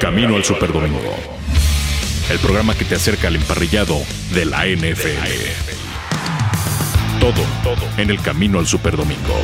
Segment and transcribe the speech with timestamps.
[0.00, 0.98] Camino al Superdomingo.
[2.32, 3.96] El programa que te acerca al emparrillado
[4.32, 5.28] de la NFL.
[7.20, 9.34] Todo, todo en el Camino al Superdomingo.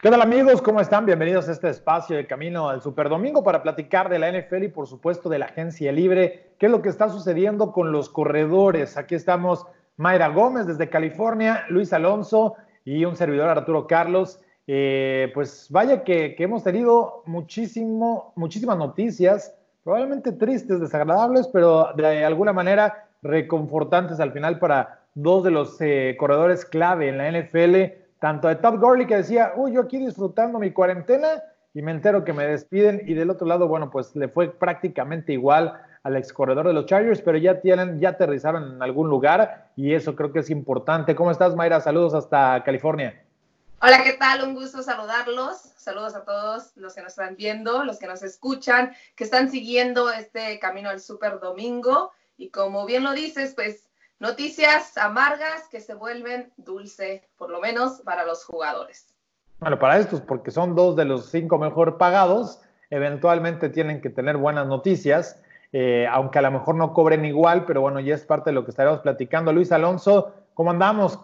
[0.00, 0.62] ¿Qué tal amigos?
[0.62, 1.04] ¿Cómo están?
[1.04, 4.86] Bienvenidos a este espacio de Camino al Superdomingo para platicar de la NFL y por
[4.86, 6.54] supuesto de la agencia libre.
[6.58, 8.96] ¿Qué es lo que está sucediendo con los corredores?
[8.96, 9.66] Aquí estamos
[9.98, 12.54] Mayra Gómez desde California, Luis Alonso
[12.86, 14.40] y un servidor Arturo Carlos.
[14.66, 22.52] Eh, pues vaya que, hemos tenido muchísimo, muchísimas noticias, probablemente tristes, desagradables, pero de alguna
[22.52, 27.76] manera reconfortantes al final para dos de los eh, corredores clave en la NFL,
[28.18, 32.24] tanto de Todd Gurley que decía, uy, yo aquí disfrutando mi cuarentena y me entero
[32.24, 36.32] que me despiden, y del otro lado, bueno, pues le fue prácticamente igual al ex
[36.32, 40.32] corredor de los Chargers, pero ya tienen, ya aterrizaron en algún lugar y eso creo
[40.32, 41.14] que es importante.
[41.14, 41.80] ¿Cómo estás, Mayra?
[41.80, 43.25] Saludos hasta California.
[43.82, 44.42] Hola, ¿qué tal?
[44.42, 45.58] Un gusto saludarlos.
[45.76, 50.10] Saludos a todos los que nos están viendo, los que nos escuchan, que están siguiendo
[50.10, 52.10] este camino al Super Domingo.
[52.38, 53.86] Y como bien lo dices, pues
[54.18, 59.14] noticias amargas que se vuelven dulce, por lo menos para los jugadores.
[59.58, 64.38] Bueno, para estos, porque son dos de los cinco mejor pagados, eventualmente tienen que tener
[64.38, 65.38] buenas noticias,
[65.72, 68.64] eh, aunque a lo mejor no cobren igual, pero bueno, ya es parte de lo
[68.64, 69.52] que estaremos platicando.
[69.52, 71.20] Luis Alonso, ¿cómo andamos?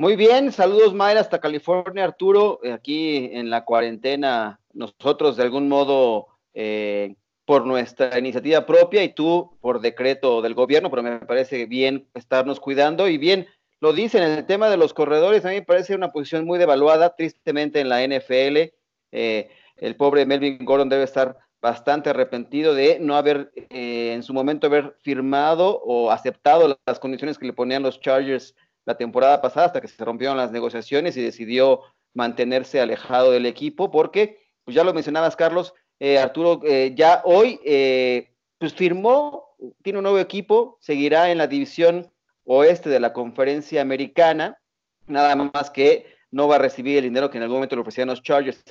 [0.00, 5.68] Muy bien, saludos Mayra hasta California, Arturo, eh, aquí en la cuarentena, nosotros de algún
[5.68, 11.66] modo eh, por nuestra iniciativa propia y tú por decreto del gobierno, pero me parece
[11.66, 13.08] bien estarnos cuidando.
[13.08, 13.46] Y bien,
[13.80, 16.58] lo dicen en el tema de los corredores, a mí me parece una posición muy
[16.58, 18.72] devaluada, tristemente en la NFL,
[19.12, 24.66] eh, el pobre Melvin Gordon debe estar bastante arrepentido de no haber en su momento
[24.66, 28.54] haber firmado o aceptado las condiciones que le ponían los Chargers
[28.90, 33.90] la temporada pasada hasta que se rompieron las negociaciones y decidió mantenerse alejado del equipo
[33.90, 39.44] porque, pues ya lo mencionabas Carlos, eh, Arturo eh, ya hoy eh, pues firmó,
[39.82, 42.10] tiene un nuevo equipo, seguirá en la división
[42.44, 44.58] oeste de la conferencia americana,
[45.06, 48.08] nada más que no va a recibir el dinero que en algún momento le ofrecían
[48.08, 48.64] los Chargers.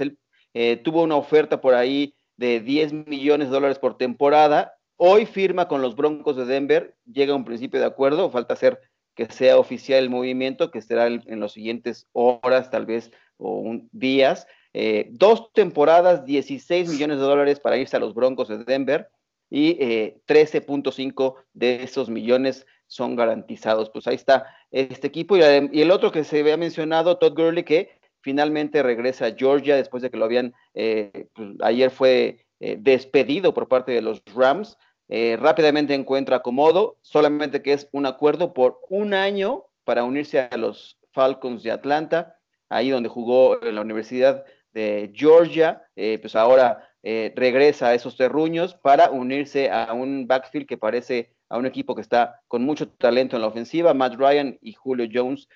[0.54, 4.74] Él tuvo una oferta por ahí de 10 millones de dólares por temporada.
[4.98, 8.82] Hoy firma con los Broncos de Denver, llega a un principio de acuerdo, falta hacer
[9.28, 14.48] que sea oficial el movimiento, que será en los siguientes horas, tal vez, o días.
[14.74, 19.10] Eh, dos temporadas, 16 millones de dólares para irse a los Broncos de Denver
[19.50, 19.78] y
[20.26, 23.90] 13.5 eh, de esos millones son garantizados.
[23.90, 25.36] Pues ahí está este equipo.
[25.36, 30.02] Y, el otro que se había mencionado, Todd Gurley, que finalmente regresa a Georgia después
[30.02, 34.78] de que lo habían, eh, pues, ayer fue despedido por parte de los Rams.
[35.12, 40.56] Eh, rápidamente encuentra acomodo, solamente que es un acuerdo por un año para unirse a
[40.56, 42.38] los Falcons de Atlanta,
[42.70, 48.18] ahí donde jugó en la Universidad de Georgia, eh, pues ahora eh, regresa a esos
[48.18, 52.90] terruños para unirse a un backfield que parece a un equipo que está con mucho
[52.90, 53.96] talento en la ofensiva.
[53.96, 55.48] Matt Ryan y Julio Jones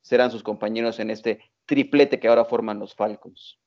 [0.00, 3.58] serán sus compañeros en este triplete que ahora forman los Falcons.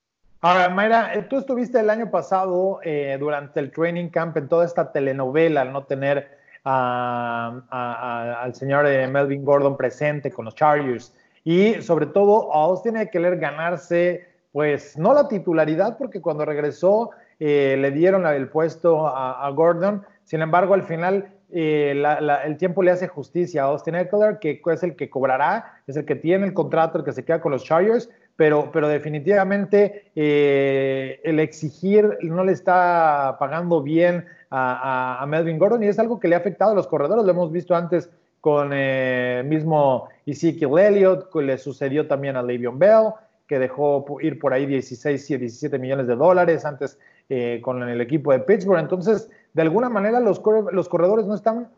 [0.46, 4.66] Ahora, Mayra, eh, tú estuviste el año pasado eh, durante el training camp en toda
[4.66, 11.16] esta telenovela, al no tener al señor eh, Melvin Gordon presente con los Chargers.
[11.46, 17.12] Y sobre todo, Austin tiene que leer ganarse, pues no la titularidad, porque cuando regresó
[17.40, 20.06] le dieron el puesto a, Gordon.
[20.26, 24.98] Sin embargo, al final el tiempo le hace justicia a Austin Eckler, que es el
[24.98, 28.10] que cobrará, es el que tiene el contrato, el que se queda con los Chargers,
[28.36, 35.88] pero, pero definitivamente eh, el exigir no le está pagando bien a, Melvin Gordon y
[35.88, 37.26] es algo que le ha afectado a los corredores.
[37.26, 42.78] Lo hemos visto antes con eh, mismo Ezekiel Elliott, que le sucedió también a Le'Veon
[42.78, 43.14] Bell,
[43.48, 48.02] que dejó ir por ahí 16 y 17 millones de dólares antes eh, con el
[48.02, 48.80] equipo de Pittsburgh.
[48.80, 51.70] Entonces, de alguna manera, los, los corredores no están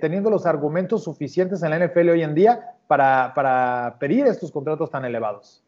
[0.00, 5.04] teniendo los argumentos suficientes en la NFL hoy en día para pedir estos contratos tan
[5.04, 5.62] elevados.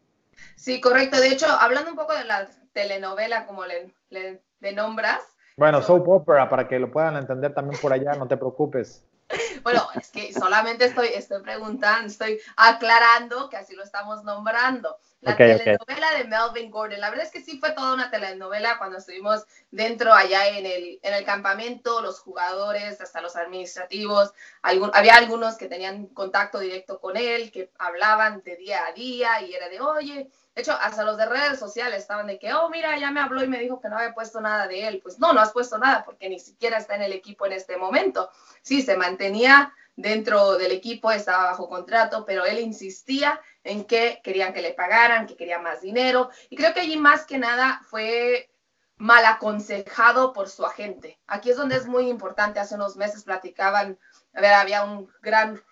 [0.57, 1.21] Sí, correcto.
[1.21, 5.21] De hecho, hablando un poco de la telenovela, como le, le, nombras.
[5.57, 9.05] Bueno, soap opera, para que lo puedan entender también por allá, no te preocupes.
[9.63, 14.99] Bueno, es que solamente estoy, estoy preguntando, estoy aclarando que así lo estamos nombrando.
[15.25, 17.01] La telenovela de Melvin Gordon.
[17.01, 21.01] La verdad es que sí fue toda una telenovela cuando estuvimos dentro allá en el,
[21.03, 24.33] en el campamento, los jugadores, hasta los administrativos.
[24.63, 29.55] había algunos que tenían contacto directo con él, que hablaban de día a día y
[29.55, 32.97] era de, oye, de hecho, hasta los de redes sociales estaban de que, oh, mira,
[32.97, 35.01] ya me habló y me dijo que no había puesto nada de él.
[35.03, 37.77] Pues no, no has puesto nada porque ni siquiera está en el equipo en este
[37.77, 38.31] momento.
[38.63, 44.53] Sí, se mantenía dentro del equipo, estaba bajo contrato, pero él insistía en que querían
[44.53, 46.31] que le pagaran, que quería más dinero.
[46.51, 48.51] Y creo que allí más que nada fue
[48.97, 51.19] mal aconsejado por su agente.
[51.27, 52.61] Aquí es donde es muy importante.
[52.61, 53.99] Hace unos meses platicaban,
[54.35, 55.63] a ver, había un gran,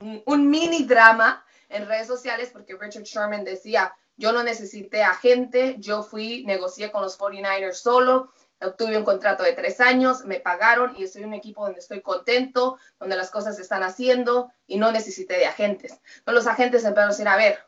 [0.00, 6.02] un, mini drama en redes sociales porque Richard Sherman decía, yo no necesité agente, yo
[6.02, 8.32] fui, negocié con los 49ers solo,
[8.66, 12.78] obtuve un contrato de tres años, me pagaron y en un equipo donde estoy contento,
[12.98, 16.00] donde las cosas se están haciendo y no necesité de agentes.
[16.24, 17.58] Pero los agentes empezaron a decir, a ver,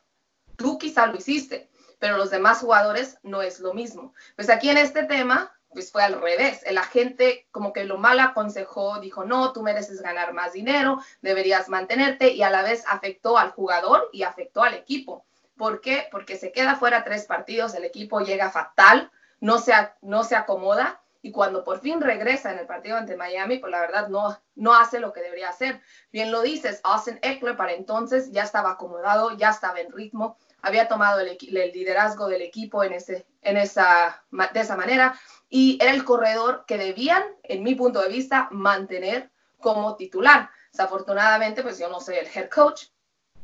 [0.56, 4.14] tú quizá lo hiciste, pero los demás jugadores no es lo mismo.
[4.34, 6.62] Pues aquí en este tema, pues fue al revés.
[6.64, 11.69] El agente como que lo mal aconsejó, dijo, no, tú mereces ganar más dinero, deberías
[11.69, 15.26] mantenerte y a la vez afectó al jugador y afectó al equipo.
[15.56, 16.06] ¿Por qué?
[16.10, 19.10] Porque se queda fuera tres partidos, el equipo llega fatal,
[19.41, 19.73] no se,
[20.03, 23.81] no se acomoda y cuando por fin regresa en el partido ante Miami, pues la
[23.81, 25.81] verdad no, no hace lo que debería hacer.
[26.12, 30.87] Bien lo dices, Austin Eckler para entonces ya estaba acomodado, ya estaba en ritmo, había
[30.87, 35.19] tomado el, liderazgo del equipo en ese, en esa, de esa manera
[35.49, 40.50] y era el corredor que debían, en mi punto de vista, mantener como titular.
[40.71, 42.87] Desafortunadamente, pues yo no soy el head coach.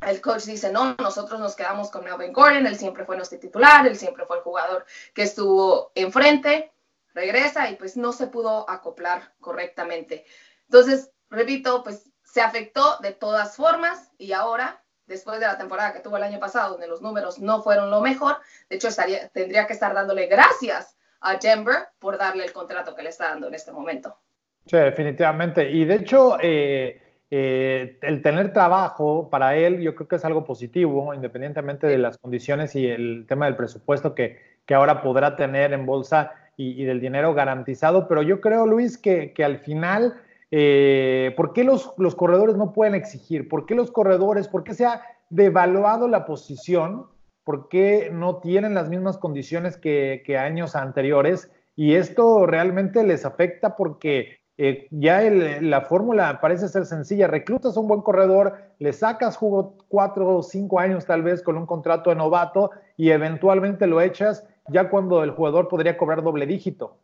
[0.07, 3.85] El coach dice, no, nosotros nos quedamos con Melvin Gordon, él siempre fue nuestro titular,
[3.87, 6.71] él siempre fue el jugador que estuvo enfrente,
[7.13, 10.25] regresa y pues no se pudo acoplar correctamente.
[10.65, 15.99] Entonces, repito, pues se afectó de todas formas y ahora después de la temporada que
[15.99, 18.37] tuvo el año pasado, donde los números no fueron lo mejor.
[18.69, 23.03] De hecho, estaría, tendría que estar dándole gracias a Denver por darle el contrato que
[23.03, 24.17] le está dando en este momento.
[24.65, 25.69] Sí, definitivamente.
[25.69, 27.02] Y de hecho, eh,
[27.35, 32.17] eh, el tener trabajo para él, yo creo que es algo positivo, independientemente de las
[32.17, 36.99] condiciones y el tema del presupuesto que, que ahora podrá tener en bolsa y, del
[36.99, 38.07] dinero garantizado.
[38.07, 40.13] Pero yo creo, Luis, que, que al final
[40.55, 43.49] eh, ¿Por qué los, corredores no pueden exigir?
[43.49, 45.01] ¿Por qué los corredores, por qué se ha
[45.31, 47.07] devaluado la posición?
[47.43, 51.51] ¿Por qué no tienen las mismas condiciones que, años anteriores?
[51.75, 57.27] Y esto realmente les afecta porque eh, ya la fórmula parece ser sencilla.
[57.27, 61.57] Reclutas a un buen corredor, le sacas jugo cuatro o cinco años tal vez con
[61.57, 66.45] un contrato de novato y eventualmente lo echas ya cuando el jugador podría cobrar doble
[66.45, 66.97] dígito.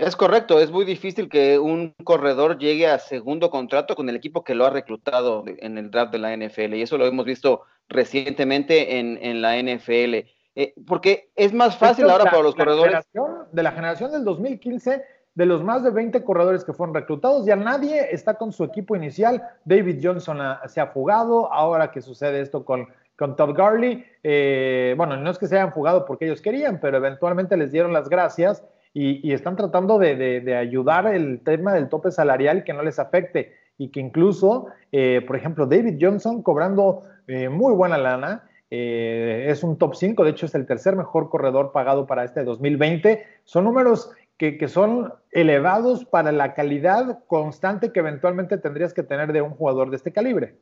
[0.00, 4.44] Es correcto, es muy difícil que un corredor llegue a segundo contrato con el equipo
[4.44, 7.64] que lo ha reclutado en el draft de la NFL, y eso lo hemos visto
[7.86, 10.26] recientemente en, la NFL.
[10.54, 13.04] Eh, porque es más fácil ahora para los corredores.
[13.52, 15.02] de la generación del 2015,
[15.34, 18.96] de los más de 20 corredores que fueron reclutados, ya nadie está con su equipo
[18.96, 19.42] inicial.
[19.64, 25.16] David Johnson se ha fugado, ahora que sucede esto con, con Todd Garley, eh, bueno,
[25.16, 28.64] no es que se hayan fugado porque ellos querían, pero eventualmente les dieron las gracias
[28.92, 33.90] y, están tratando de, ayudar el tema del tope salarial que no les afecte y
[33.90, 39.78] que incluso, eh, por ejemplo, David Johnson cobrando eh, muy buena lana, eh, es un
[39.78, 43.24] top 5, de hecho es el tercer mejor corredor pagado para este 2020.
[43.44, 44.10] Son números
[44.40, 49.90] que, son elevados para la calidad constante que eventualmente tendrías que tener de un jugador
[49.90, 50.56] de este calibre.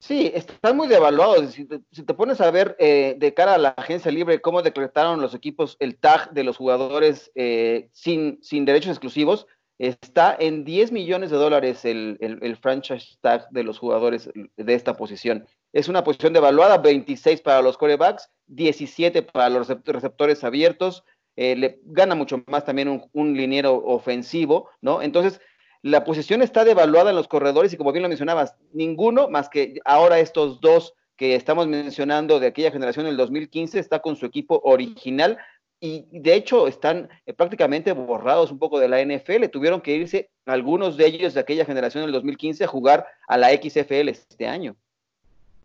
[0.00, 1.52] Sí, están muy devaluados.
[1.52, 5.32] Si te, pones a ver eh, de cara a la agencia libre cómo decretaron los
[5.32, 9.46] equipos el tag de los jugadores eh, sin, sin derechos exclusivos,
[9.78, 14.96] está en 10 millones de dólares el, el, franchise tag de los jugadores de esta
[14.96, 15.46] posición.
[15.72, 21.04] Es una posición devaluada, 26 para los corebacks, 17 para los receptores abiertos,
[21.36, 25.02] eh, le gana mucho más también un, liniero ofensivo, ¿no?
[25.02, 25.40] Entonces,
[25.82, 29.78] la posición está devaluada en los corredores y como bien lo mencionabas, ninguno más que
[29.84, 34.60] ahora estos dos que estamos mencionando de aquella generación del 2015 está con su equipo
[34.64, 35.38] original
[35.80, 39.46] y de hecho están eh, prácticamente borrados un poco de la NFL.
[39.52, 43.50] Tuvieron que irse algunos de ellos de aquella generación del 2015 a jugar a la
[43.50, 44.76] XFL este año.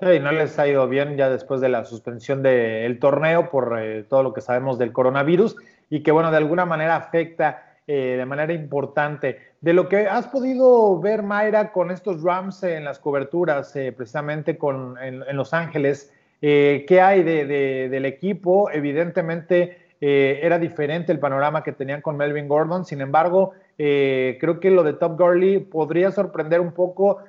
[0.02, 4.04] Sí, no les ha ido bien ya después de la suspensión del torneo por eh,
[4.04, 5.58] todo lo que sabemos del coronavirus
[5.90, 9.40] y que bueno, de alguna manera afecta eh, de manera importante.
[9.62, 14.60] De lo que has podido ver, Mayra, con estos Rams en las coberturas, eh, precisamente
[14.60, 18.70] con, en, Los Ángeles, eh, ¿qué hay del equipo?
[18.70, 24.84] Evidentemente era diferente el panorama que tenían con Melvin Gordon, sin embargo, creo que lo
[24.84, 27.20] de Top Gurley podría sorprender un poco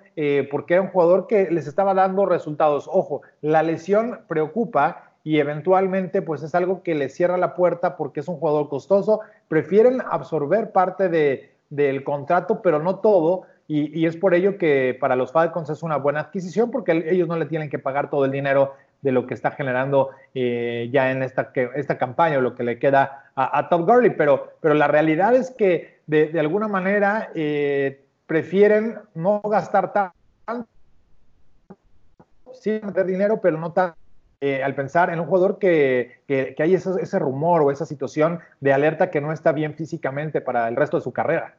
[0.51, 2.89] porque era un jugador que les estaba dando resultados.
[2.91, 8.21] Ojo, la lesión preocupa y eventualmente pues es algo que le cierra la puerta porque
[8.21, 13.43] es un jugador costoso, prefieren absorber parte de, del contrato, pero no todo,
[13.73, 17.37] y, es por ello que para los Falcons es una buena adquisición porque ellos no
[17.37, 21.23] le tienen que pagar todo el dinero de lo que está generando eh, ya en
[21.23, 25.35] esta, esta campaña o lo que le queda a, Todd Gurley, pero, pero la realidad
[25.35, 30.69] es que de, alguna manera eh, prefieren no gastar tanto,
[32.53, 33.97] sí meter dinero, pero no tanto
[34.43, 38.73] eh, al pensar en un jugador que, que, hay ese, rumor o esa situación de
[38.73, 41.57] alerta que no está bien físicamente para el resto de su carrera.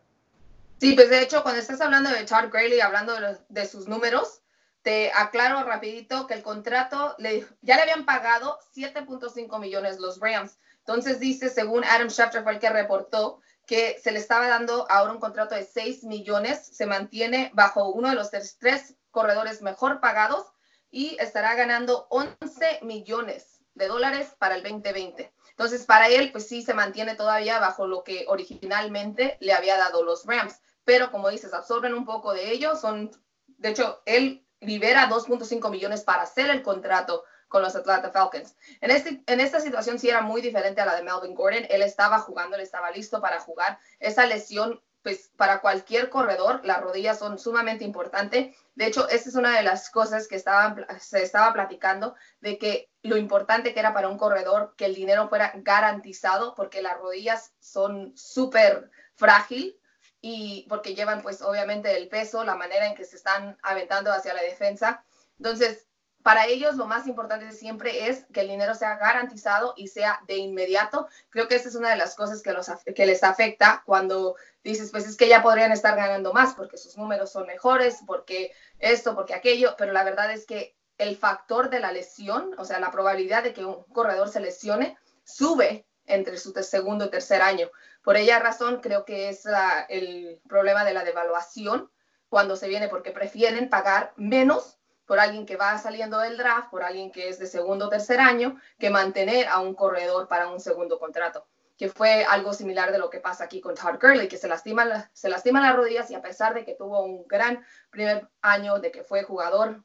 [0.79, 4.41] Sí, pues de hecho, cuando estás hablando de Todd Gurley, hablando de, de sus números,
[4.82, 7.16] te aclaro rapidito que el contrato
[7.62, 10.58] ya le habían pagado 7.5 millones los Rams.
[10.80, 15.14] Entonces dice, según Adam Schefter fue el que reportó, que se le estaba dando ahora
[15.14, 20.46] un contrato de 6 millones, se mantiene bajo uno de los tres, corredores mejor pagados
[20.90, 25.32] y estará ganando 11 millones de dólares para el 2020.
[25.52, 30.04] Entonces, para él, pues sí, se mantiene todavía bajo lo que originalmente le había dado
[30.04, 30.60] los Rams.
[30.84, 32.76] Pero como dices, absorben un poco de ello.
[32.76, 33.12] Son,
[33.46, 38.56] de hecho, él libera 2.5 millones para hacer el contrato con los Atlanta Falcons.
[38.80, 41.65] En, este, en esta situación sí era muy diferente a la de Melvin Gordon.
[41.70, 43.77] Él estaba jugando, él estaba listo para jugar.
[44.00, 48.56] Esa lesión, pues para cualquier corredor, las rodillas son sumamente importantes.
[48.75, 53.18] De hecho, esa es una de las cosas que se estaba platicando, de que lo
[53.18, 58.13] importante que era para un corredor que el dinero fuera garantizado, porque las rodillas son
[58.15, 59.81] súper frágil
[60.22, 64.34] y porque llevan pues obviamente el peso, la manera en que se están aventando hacia
[64.34, 65.04] la defensa.
[65.38, 65.88] Entonces,
[66.22, 70.38] para ellos lo más importante siempre es que el dinero sea garantizado y sea de
[70.38, 71.08] inmediato.
[71.30, 74.92] Creo que esa es una de las cosas que, los, que les afecta cuando dices,
[74.92, 79.16] pues es que ya podrían estar ganando más porque sus números son mejores, porque esto,
[79.16, 82.92] porque aquello, pero la verdad es que el factor de la lesión, o sea, la
[82.92, 87.70] probabilidad de que un corredor se lesione, sube entre su segundo y tercer año.
[88.03, 89.43] Por ella razón, creo que es
[89.89, 91.91] el problema de la devaluación
[92.29, 96.84] cuando se viene, porque prefieren pagar menos por alguien que va saliendo del draft, por
[96.84, 100.62] alguien que es de segundo o tercer año, que mantener a un corredor para un
[100.62, 101.46] segundo contrato,
[101.77, 105.10] que fue algo similar de lo que pasa aquí con Todd Gurley, que se lastima,
[105.12, 108.91] se lastima las rodillas y a pesar de que tuvo un gran primer año, de
[108.91, 109.84] que fue jugador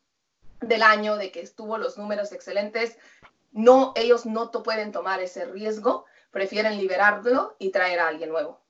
[0.60, 2.96] del año, de que estuvo los números excelentes,
[3.56, 6.04] no, ellos no pueden tomar ese riesgo
[6.36, 8.60] prefieren liberarlo y traer a alguien nuevo.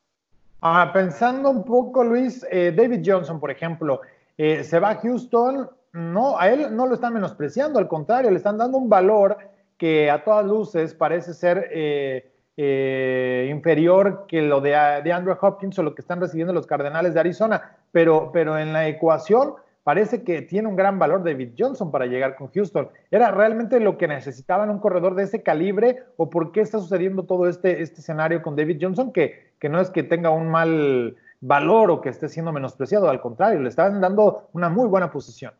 [0.61, 4.03] Ah, pensando un poco, Luis, eh, David Johnson, por ejemplo,
[4.39, 8.37] eh, se va a Houston, no, a él no lo están menospreciando, al contrario, le
[8.37, 9.37] están dando un valor
[9.77, 14.71] que a todas luces parece ser eh, inferior que lo de,
[15.03, 18.73] de, Andrew Hopkins o lo que están recibiendo los Cardenales de Arizona, pero, pero en
[18.73, 19.55] la ecuación
[19.87, 22.89] parece que tiene un gran valor David Johnson para llegar con Houston.
[23.09, 27.23] ¿Era realmente lo que necesitaban un corredor de ese calibre o por qué está sucediendo
[27.23, 31.15] todo este, este escenario con David Johnson que, que no es que tenga un mal
[31.41, 35.53] valor o que esté siendo menospreciado, al contrario, le están dando una muy buena posición.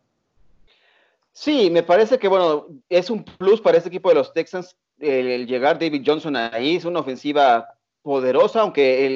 [1.31, 5.47] Sí, me parece que bueno, es un plus para este equipo de los Texans el,
[5.47, 9.07] llegar David Johnson ahí, es una ofensiva poderosa, aunque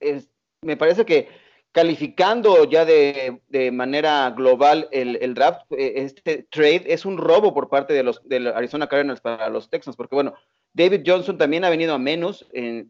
[0.00, 0.26] el,
[0.62, 1.43] me parece que
[1.74, 3.40] calificando ya de,
[3.72, 8.52] manera global el, draft, eh, este trade es un robo por parte de los de
[8.54, 10.34] Arizona Cardinals para los Texans, porque bueno,
[10.72, 12.46] David Johnson también ha venido a menos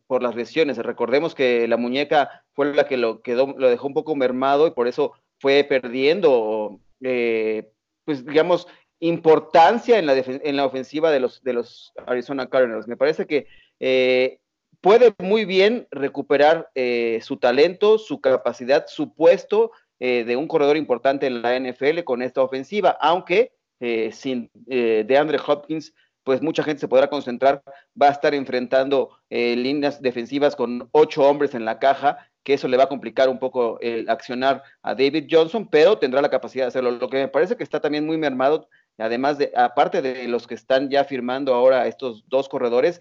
[0.06, 0.76] por las lesiones.
[0.76, 4.72] Recordemos que la muñeca fue la que lo, quedó, lo dejó un poco mermado y
[4.72, 7.70] por eso fue perdiendo, eh,
[8.04, 8.68] pues digamos,
[9.00, 12.86] importancia en la, en la ofensiva de los, de los Arizona Cardinals.
[12.86, 13.46] Me parece que
[13.80, 14.40] eh,
[14.84, 20.76] puede muy bien recuperar eh, su talento, su capacidad, su puesto eh, de un corredor
[20.76, 26.62] importante en la NFL con esta ofensiva, aunque eh, sin de Andre Hopkins, pues mucha
[26.62, 27.62] gente se podrá concentrar,
[28.00, 32.76] va a estar enfrentando líneas defensivas con ocho hombres en la caja, que eso le
[32.76, 36.68] va a complicar un poco el accionar a David Johnson, pero tendrá la capacidad de
[36.68, 36.90] hacerlo.
[36.90, 40.54] Lo que me parece que está también muy mermado, además de, aparte de los que
[40.54, 43.00] están ya firmando ahora estos dos corredores,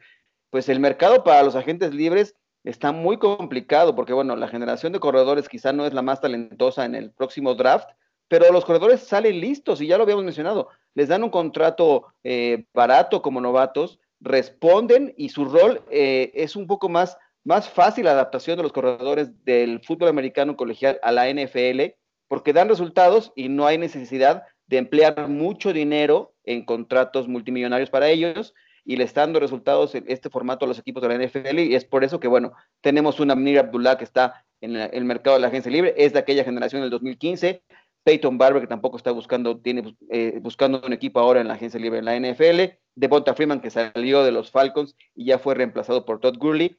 [0.53, 5.00] pues el mercado para los agentes libres está muy complicado, porque bueno, la generación de
[5.00, 7.89] corredores quizá no es la más talentosa en el próximo draft,
[8.27, 12.65] pero los corredores salen listos y ya lo habíamos mencionado, les dan un contrato eh,
[12.72, 18.12] barato como novatos, responden y su rol eh, es un poco más, más fácil la
[18.12, 21.95] adaptación de los corredores del fútbol americano colegial a la NFL,
[22.27, 28.10] porque dan resultados y no hay necesidad de emplear mucho dinero en contratos multimillonarios para
[28.10, 28.53] ellos
[28.85, 31.75] y le está dando resultados en este formato a los equipos de la NFL y
[31.75, 35.41] es por eso que, bueno, tenemos una Amir Abdullah que está en el mercado de
[35.41, 37.63] la agencia libre, es de aquella generación del 2015,
[38.03, 41.79] Peyton Barber que tampoco está buscando, tiene eh, buscando un equipo ahora en la agencia
[41.79, 46.05] libre en la NFL, Devonta Freeman que salió de los Falcons y ya fue reemplazado
[46.05, 46.77] por Todd Gurley.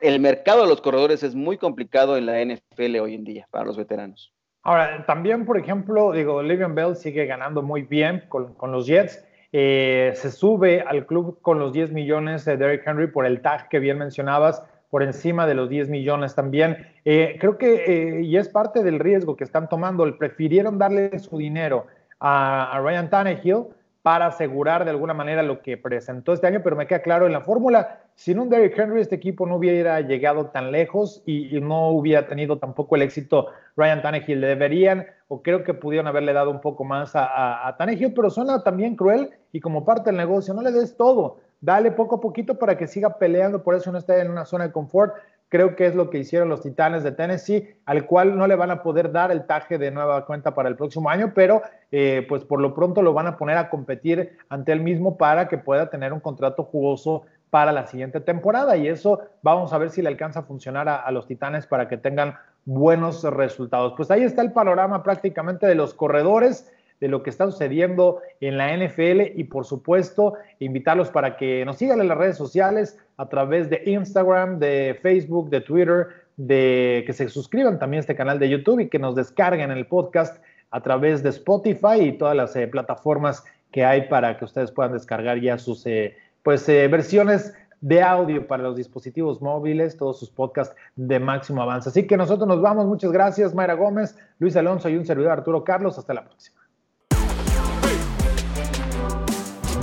[0.00, 3.64] El mercado de los corredores es muy complicado en la NFL hoy en día para
[3.64, 4.32] los veteranos.
[4.62, 9.24] Ahora, también, por ejemplo, digo, Le'Veon Bell sigue ganando muy bien con, con los Jets
[9.52, 13.68] eh, se sube al club con los 10 millones de Derrick Henry por el tag
[13.68, 16.86] que bien mencionabas, por encima de los 10 millones también.
[17.04, 21.38] Eh, creo que, eh, y es parte del riesgo que están tomando, prefirieron darle su
[21.38, 21.86] dinero
[22.20, 23.66] a, Ryan Tannehill
[24.08, 27.32] para asegurar de alguna manera lo que presentó este año, pero me queda claro en
[27.34, 31.90] la fórmula, sin un Derrick Henry este equipo no hubiera llegado tan lejos y, no
[31.90, 34.40] hubiera tenido tampoco el éxito Ryan Tannehill.
[34.40, 38.62] Deberían, o creo que pudieron haberle dado un poco más a, a, Tannehill, pero suena
[38.62, 42.58] también cruel y como parte del negocio, no le des todo, dale poco a poquito
[42.58, 45.16] para que siga peleando, por eso no esté en una zona de confort
[45.48, 48.70] creo que es lo que hicieron los Titanes de Tennessee, al cual no le van
[48.70, 52.44] a poder dar el taje de nueva cuenta para el próximo año, pero eh, pues
[52.44, 55.90] por lo pronto lo van a poner a competir ante él mismo para que pueda
[55.90, 60.08] tener un contrato jugoso para la siguiente temporada y eso vamos a ver si le
[60.08, 62.36] alcanza a funcionar a, los Titanes para que tengan
[62.66, 63.94] buenos resultados.
[63.96, 68.58] Pues ahí está el panorama prácticamente de los corredores de lo que está sucediendo en
[68.58, 73.28] la NFL y por supuesto invitarlos para que nos sigan en las redes sociales a
[73.28, 78.38] través de Instagram, de Facebook, de Twitter, de que se suscriban también a este canal
[78.38, 82.54] de YouTube y que nos descarguen el podcast a través de Spotify y todas las
[82.56, 87.54] eh, plataformas que hay para que ustedes puedan descargar ya sus eh, pues, eh, versiones
[87.80, 91.88] de audio para los dispositivos móviles, todos sus podcasts de máximo avance.
[91.88, 92.86] Así que nosotros nos vamos.
[92.86, 95.98] Muchas gracias, Mayra Gómez, Luis Alonso y un servidor Arturo Carlos.
[95.98, 96.57] Hasta la próxima.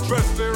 [0.06, 0.55] dressed there